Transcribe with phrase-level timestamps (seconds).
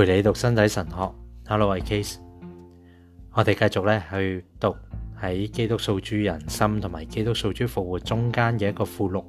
[0.00, 1.14] 陪你读身体神学
[1.46, 2.16] h e l l o 系 case。
[3.32, 4.68] 我哋继续咧去读
[5.20, 9.24] 喺《基督受主人心》同埋《基督受主复活》中间嘅一个附录，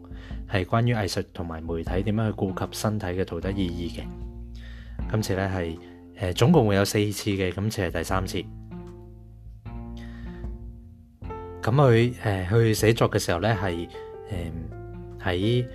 [0.51, 4.03] 系关于艺术同埋媒体点样去顾及身体嘅道德意义嘅。
[5.11, 5.79] 今次咧系
[6.19, 8.37] 诶，总共会有四次嘅，今次系第三次。
[11.63, 13.89] 咁佢诶去写作嘅时候咧系
[14.29, 14.51] 诶
[15.19, 15.65] 喺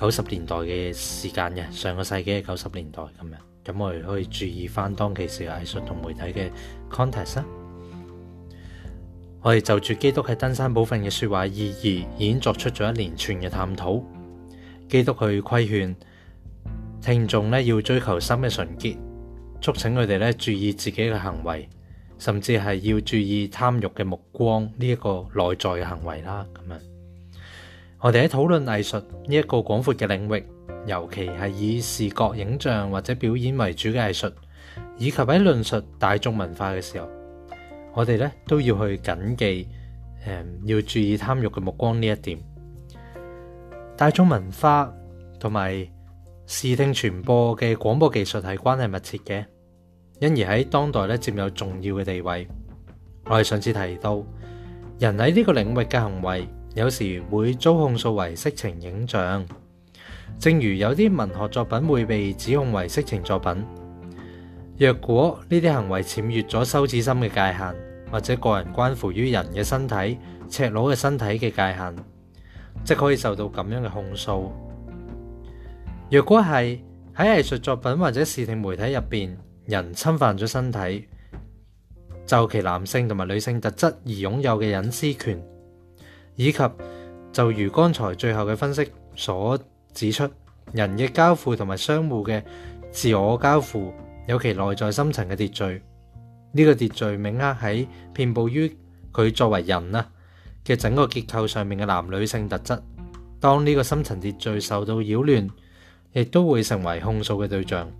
[0.00, 3.40] 九十年代嘅时间嘅上个世纪嘅九十年代咁样。
[3.64, 6.50] 咁我哋可以注意翻当其时艺术同媒体嘅
[6.90, 7.42] context
[9.42, 14.02] 我哋就住基督喺登山宝训嘅说话意义，已经作出咗一连串嘅探讨。
[14.88, 15.94] 基督去规劝
[17.00, 18.96] 听众咧，要追求心嘅纯洁，
[19.60, 21.68] 促请佢哋咧注意自己嘅行为，
[22.18, 26.44] 甚至系要注意贪欲嘅目光呢一个内在嘅行为啦。
[26.54, 26.80] 咁样，
[28.00, 30.44] 我哋喺讨论艺术呢一个广阔嘅领域。
[30.86, 34.30] 尤其系以视觉影像或者表演为主嘅艺术，
[34.96, 37.08] 以及喺论述大众文化嘅时候，
[37.94, 39.68] 我哋咧都要去谨记，
[40.24, 42.38] 诶要注意贪欲嘅目光呢一点。
[43.96, 44.92] 大众文化
[45.38, 45.86] 同埋
[46.46, 49.44] 视听传播嘅广播技术系关系密切嘅，
[50.20, 52.46] 因而喺当代咧占有重要嘅地位。
[53.26, 54.22] 我哋上次提到，
[54.98, 59.44] 人喺呢个领域嘅行为有时会遭控诉为色情影像。
[60.38, 63.64] 正如有啲文学作品会被指控为色情作品，
[64.78, 67.74] 若果呢啲行为僭越咗羞耻心嘅界限，
[68.10, 71.94] 或者个人关乎于人嘅身体、赤裸嘅身体嘅界限，
[72.84, 74.50] 即可以受到咁样嘅控诉。
[76.10, 76.82] 若果系
[77.14, 79.36] 喺艺术作品或者视听媒体入边，
[79.66, 81.06] 人侵犯咗身体
[82.24, 85.38] 就其男性同埋女性特质而拥有嘅隐私权，
[86.34, 86.58] 以及
[87.30, 89.58] 就如刚才最后嘅分析所。
[89.94, 90.28] 指出
[90.72, 92.42] 人嘅交付同埋相互嘅
[92.90, 93.92] 自我交付
[94.26, 95.82] 有其内在深层嘅秩序，
[96.52, 98.70] 呢个秩序铭刻喺遍布于
[99.12, 100.06] 佢作为人啊
[100.64, 102.80] 嘅整个结构上面嘅男女性特质。
[103.40, 105.48] 当呢个深层秩序受到扰乱，
[106.12, 107.90] 亦都会成为控诉嘅对象。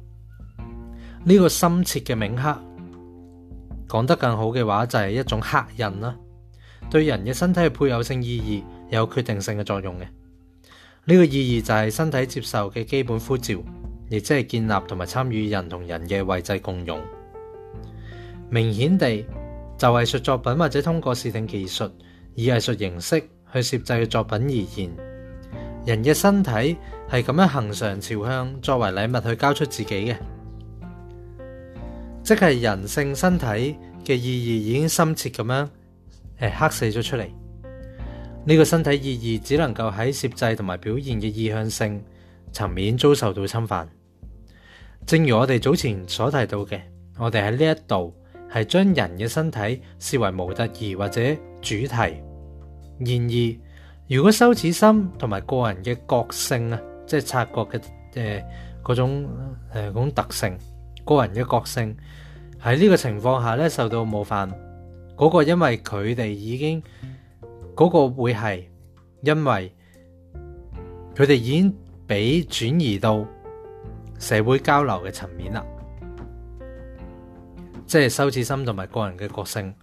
[1.25, 2.57] 呢个深切嘅铭刻，
[3.89, 6.15] 讲得更好嘅话就系一种刻印啦，
[6.91, 10.07] 对人嘅身体嘅配偶性意义有决定性嘅作用嘅。
[11.11, 13.57] 呢个意义就系身体接受嘅基本呼召，
[14.09, 17.01] 亦即系建立同埋参与人同人嘅位制共用。
[18.49, 19.27] 明显地，
[19.77, 21.91] 就艺术作品或者通过视听技术
[22.37, 23.19] 以艺术形式
[23.53, 24.91] 去摄制嘅作品而言，
[25.85, 26.77] 人嘅身体
[27.11, 30.17] 系咁样恒常朝向作为礼物去交出自己嘅，
[32.23, 35.69] 即系人性身体嘅意义已经深切咁样
[36.39, 37.27] 诶刻死咗出嚟。
[38.45, 42.03] 呢个身体意义只能够喺摄制同埋表现嘅意向性
[42.53, 43.87] 层面遭受到侵犯。
[45.07, 46.81] 正如我哋早前所提到嘅，
[47.19, 48.15] 我哋喺呢一度
[48.53, 51.23] 系将人嘅身体视为模特儿或者
[51.61, 51.89] 主题。
[51.89, 53.59] 然而，
[54.09, 57.81] 如果羞耻心同埋个人嘅个性啊，即系察觉嘅
[58.15, 58.45] 诶
[58.83, 59.29] 嗰种
[59.75, 60.57] 诶种特性、
[61.05, 61.95] 个人嘅个性
[62.63, 64.51] 喺呢个情况下咧受到冒犯，
[65.15, 66.83] 嗰个因为佢哋已经。
[67.81, 68.63] 嗰個會係
[69.23, 69.73] 因為
[71.17, 71.75] 佢哋已經
[72.07, 73.25] 俾轉移到
[74.19, 75.65] 社會交流嘅層面啦，
[77.87, 79.75] 即係羞恥心同埋個人嘅个性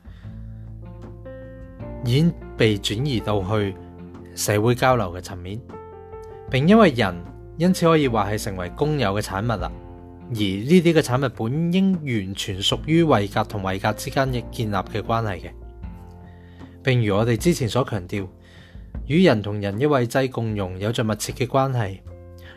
[2.06, 3.76] 已經被轉移到去
[4.36, 5.60] 社會交流嘅層面，
[6.52, 7.16] 並因為人
[7.58, 9.72] 因此可以話係成為公有嘅產物啦。
[10.30, 15.50] 而呢啲嘅產物本應完全屬於維格同維格之間嘅建立嘅關係嘅。
[16.88, 18.26] 正如我哋之前所强调，
[19.08, 22.00] 与人同人一位制共融有着密切嘅关系，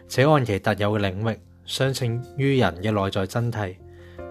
[0.06, 3.74] 且按其特有嘅领域，相称于人嘅内在真谛，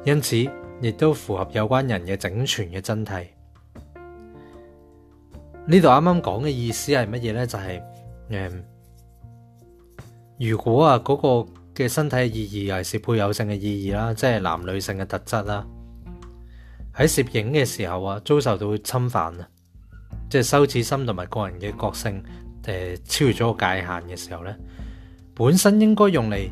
[0.05, 0.37] 因此
[0.81, 3.27] 亦都符合有关人嘅整全嘅真谛。
[5.65, 7.45] 呢度啱啱讲嘅意思系乜嘢呢？
[7.45, 8.61] 就系
[10.49, 11.51] 如果啊嗰个
[11.83, 15.67] 嘅身体意义系是配偶性嘅意义啦，即系男女性嘅特质啦，
[16.95, 19.49] 喺摄影嘅时候啊，遭受到侵犯啊。
[20.29, 22.23] 即係羞恥心同埋個人嘅個性，
[22.63, 24.55] 誒超越咗界限嘅時候咧，
[25.33, 26.47] 本身應該用嚟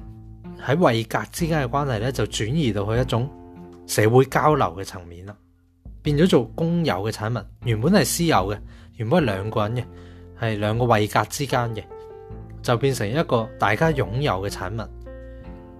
[0.60, 3.30] 喺位格之間嘅關係咧，就轉移到去一種
[3.86, 5.36] 社會交流嘅層面啦，
[6.02, 7.46] 變咗做公有嘅產物。
[7.66, 8.60] 原本係私有嘅，
[8.96, 9.86] 原本係兩個人嘅，
[10.42, 11.84] 係兩個位格之間嘅，
[12.64, 14.90] 就變成一個大家擁有嘅產物，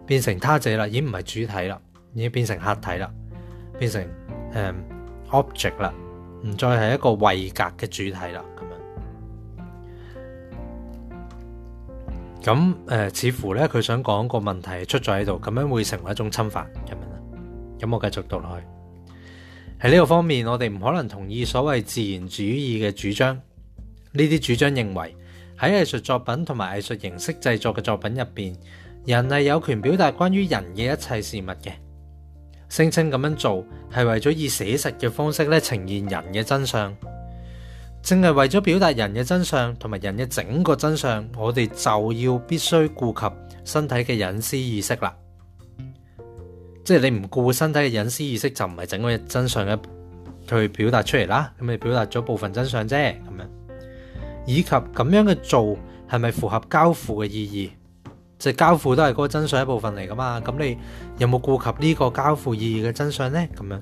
[0.06, 1.82] 變成他者啦，已經唔係主体啦，
[2.14, 3.12] 已經變成客體啦，
[3.80, 4.08] 變成
[4.54, 4.72] 誒
[5.32, 5.92] object 啦。
[6.44, 8.80] 唔再系一个位格嘅主题啦，咁样。
[12.44, 17.08] 咁诶，似乎咧佢想讲个问题出咗喺度，咁样会成为一种侵犯，咁样啦。
[17.80, 18.66] 咁我继续读落去。
[19.82, 23.36] 喺呢个方面，我哋唔可能同意所谓自然主义嘅主张。
[23.36, 25.16] 呢啲主张认为
[25.60, 28.56] 喺艺术作品同埋艺术形式制作嘅作品入边，
[29.06, 31.74] 人系有权表达关于人嘅一切事物嘅。
[32.70, 33.66] 声称咁样做
[33.96, 36.94] 系为咗以写实嘅方式咧呈现人嘅真相，
[38.02, 43.26] 正系为咗表达人嘅真相同埋人嘅整个真相，我哋就要必须顾及
[43.64, 45.16] 身体嘅隐私意识啦。
[46.84, 49.80] 即系你唔顾身体嘅隐私意识，就唔系整个真相嘅
[50.50, 51.54] 去表达出嚟啦。
[51.60, 53.50] 咁你表达咗部分真相啫，咁样
[54.46, 55.78] 以及咁样嘅做
[56.12, 57.72] 系咪符合交付嘅意义？
[58.38, 60.78] 即係交付都係嗰個真相一部分嚟噶嘛，咁你
[61.18, 63.48] 有冇顧及呢個交付意義嘅真相呢？
[63.56, 63.82] 咁樣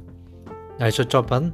[0.79, 1.51] 藝術作品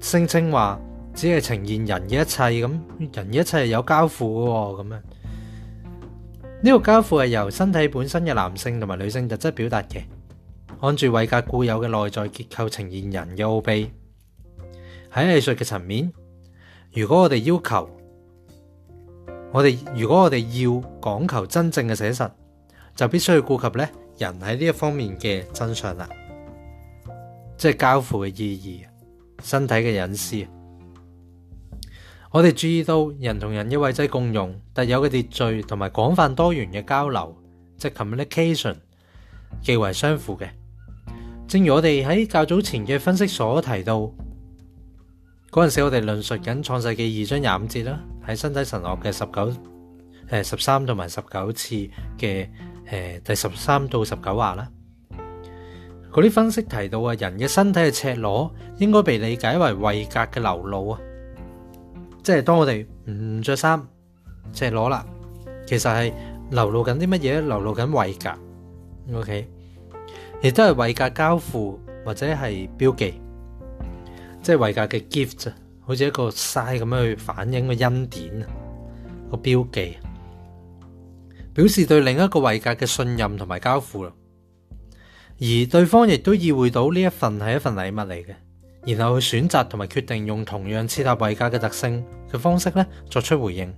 [0.00, 0.78] 聲稱話
[1.12, 2.70] 只係呈現人嘅一切，咁
[3.12, 5.02] 人嘅一切係有交付嘅喎，咁樣
[6.62, 10.02] 呢個交付係由身體本身嘅男性同埋女性特質表達嘅，
[10.80, 13.90] 按住維格固有嘅內在結構呈現人嘅奧秘
[15.12, 16.12] 喺藝術嘅層面，
[16.92, 17.99] 如果我哋要求。
[19.52, 20.70] 我哋如果我哋要
[21.00, 22.28] 講求真正嘅寫实，
[22.94, 23.88] 就必須要顧及咧
[24.18, 26.08] 人喺呢一方面嘅真相啦，
[27.56, 30.46] 即係交付嘅意義、身體嘅隱私。
[32.30, 37.36] 我哋注意到人同人嘅位置共用特有嘅秩序同埋廣泛多元嘅交流，
[37.76, 38.76] 即係 communication，
[39.62, 40.48] 既為相符嘅。
[41.48, 44.12] 正如我哋喺較早前嘅分析所提到。
[45.52, 49.60] 嗰陣時，我哋論述緊《創世纪二章廿五節啦，喺身體神惡嘅十九
[50.28, 51.74] 诶十三同埋十九次
[52.16, 52.48] 嘅
[52.88, 54.68] 誒第十三到十九話啦。
[56.12, 61.00] 嗰啲分析提到啊，人嘅身體嘅赤裸應該被理解為胃格嘅流露啊，
[62.22, 63.82] 即係當我哋唔着衫
[64.52, 65.04] 赤裸啦，
[65.66, 66.12] 其實係
[66.52, 69.18] 流露緊啲乜嘢流露緊胃格。
[69.18, 69.48] O.K.
[70.42, 73.20] 亦都係胃格交付或者係標記。
[74.42, 78.44] 即係維格嘅 gift 啊，好似一個 size 咁樣去反映個恩典啊，
[79.30, 79.98] 個標記，
[81.54, 88.34] 表示對另一個維格嘅信任同埋交付而對方亦都意會到呢一份係一份禮物嚟嘅，
[88.96, 93.74] 然後去選擇同埋決定用同樣切合維格嘅特性嘅方式咧作出回應。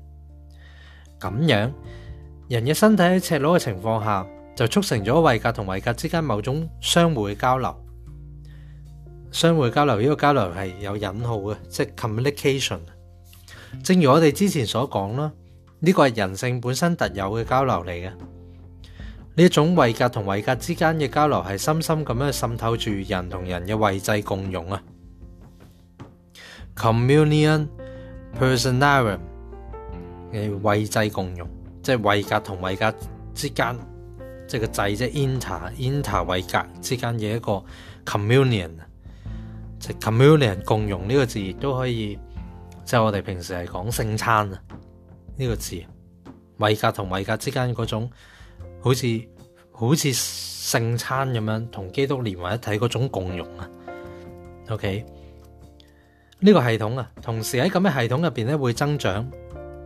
[1.21, 1.73] 咁樣
[2.49, 4.27] 人嘅身體喺赤裸嘅情況下，
[4.57, 7.82] 就促成咗維格同維格之間某種相互嘅交流。
[9.33, 12.79] 相會交流呢個交流係有引號嘅，即係 communication。
[13.83, 15.33] 正如我哋之前所講啦，
[15.81, 18.11] 呢個係人性本身特有嘅交流嚟嘅。
[19.35, 24.83] 呢一種位格同位格之間嘅交流係深深咁樣滲透住人同人嘅位制共融啊
[26.77, 29.19] ，communion，personarium
[30.31, 31.49] 嘅位制共融，
[31.83, 32.93] 即係位格同位格
[33.35, 33.75] 之間，
[34.47, 37.65] 即係個制即系 inter，inter 位格之間嘅一個
[38.05, 38.85] communion 啊。
[39.83, 42.15] 即系 communion 共融呢个字，亦都可以
[42.85, 44.63] 即系我哋平时系讲圣餐啊
[45.37, 45.83] 呢个字，
[46.59, 48.09] 位格同位格之间嗰种
[48.81, 49.21] 好似
[49.73, 53.69] 好似圣餐咁样，同基督连为一体嗰种共融啊。
[54.71, 55.05] OK，
[56.39, 59.29] 呢个系统啊，同时喺咁嘅系统入边咧会增长，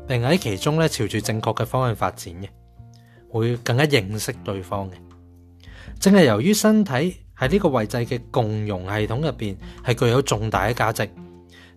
[0.07, 2.47] 并喺其中咧朝住正确嘅方向发展嘅，
[3.31, 4.95] 会更加认识对方嘅。
[5.99, 7.23] 正系由于身体。
[7.39, 11.03] 喺呢个位制嘅共融系统入边，系具有重大嘅价值。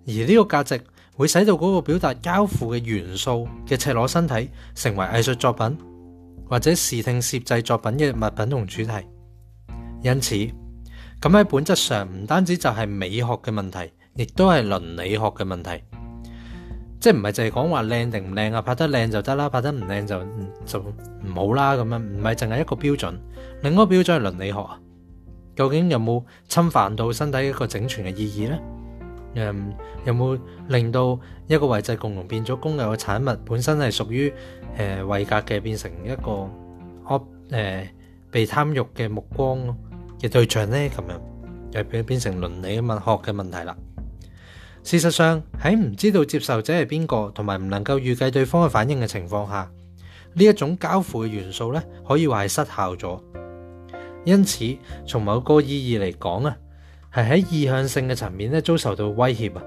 [0.08, 0.80] 而呢个价值
[1.16, 5.78] 会使到嗰个表达交付嘅元素嘅赤裸身体成为艺术作品
[6.50, 8.92] 或者视听摄制作品嘅物品同主题。
[10.02, 10.36] 因此
[11.22, 13.78] 咁喺本质上唔单止就系美学嘅问题，
[14.16, 15.70] 亦都系伦理学嘅问题。
[17.02, 18.62] 即系唔系净系讲话靓定唔靓啊？
[18.62, 20.20] 拍得靓就得啦，拍得唔靓就
[20.66, 21.74] 就唔好啦。
[21.74, 23.22] 咁样唔系净系一个标准，
[23.62, 24.80] 另一个标准系伦理学啊。
[25.60, 28.58] 究竟有冇侵犯到身體一個整全嘅意義呢？
[29.36, 29.54] 誒，
[30.06, 30.40] 有冇
[30.70, 34.34] 令到一個位制共同變咗公有嘅產物本身係屬於
[34.78, 36.50] 誒為格嘅，變成一個
[37.06, 37.88] 可誒
[38.32, 39.60] 被貪欲嘅目光
[40.22, 40.78] 嘅對象呢？
[40.78, 41.20] 咁樣
[41.78, 43.76] 又變变成倫理问學嘅問題啦。
[44.84, 49.70] 事實上喺唔知道接受者係邊個，同埋唔能夠預計對方嘅反應嘅情況下，
[50.36, 53.20] 呢一種交付嘅元素呢，可以話係失效咗。
[54.26, 54.66] 因此，
[55.06, 56.58] 从某个意义嚟讲啊，
[57.14, 59.64] 系喺意向性嘅层面咧，遭受到威胁啊，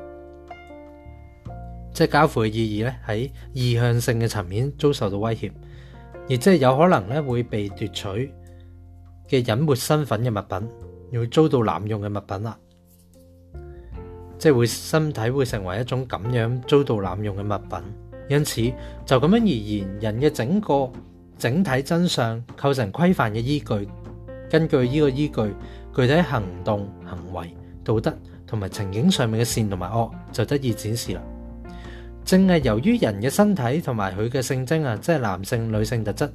[1.92, 5.50] 即系交付意义咧喺意向性嘅层面遭受到威胁，
[6.28, 8.32] 亦即系有可能咧会被夺取
[9.28, 10.68] 嘅隐没身份嘅物品，
[11.12, 12.56] 又遭到滥用嘅物品啦，
[14.36, 17.78] 即系会身体会成为一种咁样遭到滥用嘅物品。
[18.28, 18.62] 因此，
[19.04, 20.88] 就咁样而言，人嘅整个
[21.38, 23.88] 整体真相构成规范嘅依据。
[24.52, 25.54] 根据呢个依据，
[25.96, 28.14] 具体行动、行为、道德
[28.46, 31.22] 同埋情景上面嘅善同埋恶，就得以展示啦。
[32.22, 36.30] 正系由于人嘅身体同埋佢嘅性征啊，即系男性、女性特质，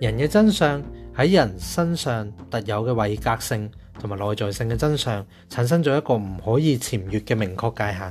[0.00, 0.82] 人嘅真相
[1.14, 3.70] 喺人身上特有嘅位格性
[4.00, 8.10] 同埋内在性嘅真相，产生咗一个唔可以僭越嘅明确界限。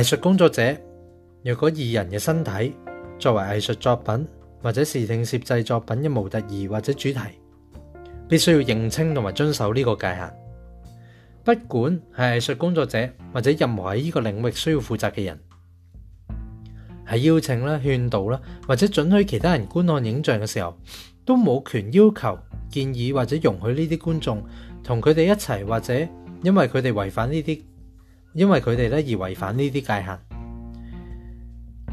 [0.00, 0.72] 艺术工作者
[1.42, 2.72] 若果以人嘅身体
[3.18, 4.24] 作为艺术作品。
[4.62, 7.18] 或者视听摄制作品嘅模特儿或者主题，
[8.28, 10.32] 必须要认清同埋遵守呢个界限。
[11.44, 15.38] 不管系艺术工作者或者任何喺呢个领域需要负责嘅人，
[17.06, 20.78] 喺邀请啦、劝导啦或者准许其他人观看影像嘅时候，
[21.26, 22.38] 都冇权要求、
[22.70, 24.42] 建议或者容许呢啲观众
[24.84, 25.94] 同佢哋一齐，或者
[26.44, 27.60] 因为佢哋违反呢啲，
[28.34, 30.18] 因为佢哋咧而违反呢啲界限。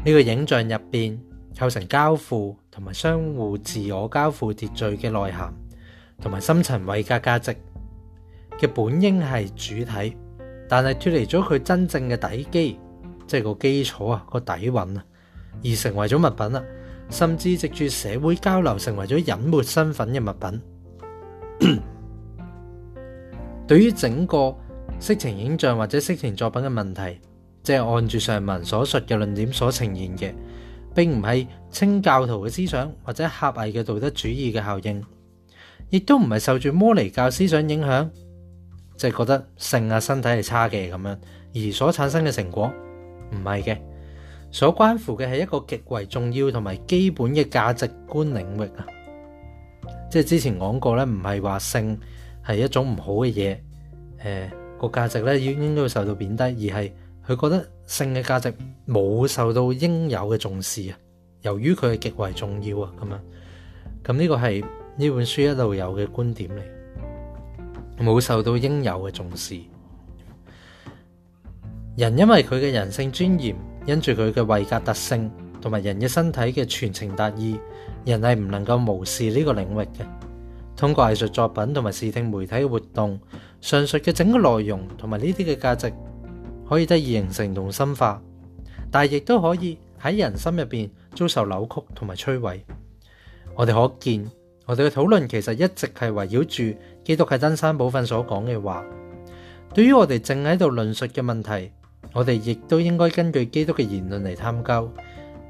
[0.02, 1.20] 呢个影像入边。
[1.58, 5.52] 构成交付同埋相互自我交付秩序嘅内涵，
[6.20, 7.54] 同埋深层位价价值
[8.58, 10.16] 嘅本应系主体，
[10.68, 12.80] 但系脱离咗佢真正嘅底基，
[13.26, 15.04] 即系个基础啊个底蕴啊，
[15.64, 16.62] 而成为咗物品啦，
[17.10, 21.80] 甚至藉住社会交流成为咗隐没身份嘅物品。
[23.66, 24.54] 对于整个
[24.98, 27.20] 色情影像或者色情作品嘅问题，
[27.62, 30.34] 即系按住上文所述嘅论点所呈现嘅。
[30.94, 35.02] 并唔系清教徒嘅思想或者狭隘嘅道德主义嘅效应，
[35.90, 38.10] 亦都唔系受住摩尼教思想影响，
[38.96, 41.18] 即系觉得性啊身体系差嘅咁样，
[41.54, 42.72] 而所产生嘅成果
[43.32, 43.78] 唔系嘅，
[44.50, 48.86] 所关乎嘅系一个极为重要同埋基本嘅价值观领域啊，
[50.10, 51.98] 即系之前讲过咧，唔系话性
[52.48, 53.56] 系一种唔好嘅嘢，
[54.24, 56.92] 诶个价值咧应应该受到贬低，而系
[57.24, 57.64] 佢觉得。
[57.90, 58.54] 性嘅价值
[58.86, 60.96] 冇受到应有嘅重视啊！
[61.42, 63.20] 由于佢系极为重要啊，咁样
[64.04, 64.64] 咁呢个系
[64.96, 69.60] 呢本书一路有嘅观点嚟，冇受到应有嘅重视。
[71.96, 73.56] 人因为佢嘅人性尊严，
[73.86, 75.28] 因住佢嘅维格特性，
[75.60, 77.58] 同埋人嘅身体嘅全情达意，
[78.04, 80.06] 人系唔能够无视呢个领域嘅。
[80.76, 83.20] 通过艺术作品同埋视听媒体嘅活动，
[83.60, 85.92] 上述嘅整个内容同埋呢啲嘅价值。
[86.70, 88.22] 可以得以形成同深化，
[88.92, 92.64] 但系亦都可以喺人心入边遭受扭曲同埋摧毁。
[93.56, 94.24] 我哋可见，
[94.66, 96.72] 我哋嘅讨论其实一直系围绕住
[97.02, 98.84] 基督喺登山宝训所讲嘅话。
[99.74, 101.72] 对于我哋正喺度论述嘅问题，
[102.12, 104.92] 我哋亦都应该根据基督嘅言论嚟探究，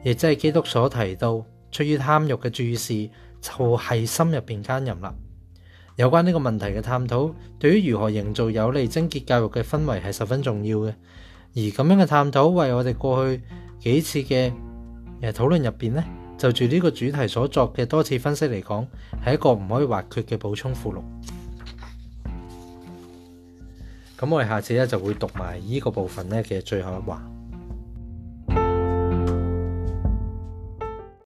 [0.02, 3.10] 亦即系基督所提到出于贪欲嘅注视
[3.42, 5.14] 就系心入边奸淫啦。
[6.00, 10.94] 有关呢个问题嘅探讨，对于如何营造有利精洁教育嘅氛围系十分重要嘅。
[11.56, 13.38] 而咁样嘅探讨，为我哋过去
[13.78, 14.50] 几次嘅
[15.20, 16.02] 诶讨论入边呢，
[16.38, 18.80] 就住呢个主题所作嘅多次分析嚟讲，
[19.26, 21.04] 系一个唔可以划缺嘅补充附录。
[24.18, 27.22] 咁我哋下次咧就会读埋呢个部分咧嘅最后一话。